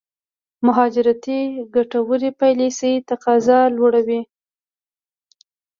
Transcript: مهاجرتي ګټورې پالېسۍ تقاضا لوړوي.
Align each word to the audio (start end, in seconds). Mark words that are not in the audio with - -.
مهاجرتي 0.65 1.39
ګټورې 1.75 2.29
پالېسۍ 2.39 2.93
تقاضا 3.09 3.59
لوړوي. 3.75 4.21